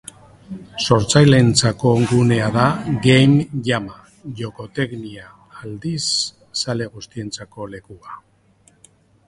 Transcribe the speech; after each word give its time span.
Sortzaileentzako 0.85 1.91
gunea 2.11 2.47
da 2.55 2.63
Game 3.03 3.45
Jama, 3.69 3.99
Jokoteknia, 4.41 5.29
aldiz, 5.61 6.03
zale 6.65 6.89
guztientzako 6.97 7.69
lekua 7.77 8.21